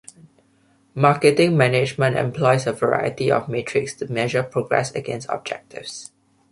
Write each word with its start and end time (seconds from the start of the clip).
Marketing 0.95 1.55
management 1.55 2.15
employs 2.15 2.65
a 2.65 2.73
variety 2.73 3.31
of 3.31 3.47
metrics 3.47 3.93
to 3.93 4.11
measure 4.11 4.41
progress 4.41 4.91
against 4.95 5.29
objectives. 5.29 6.09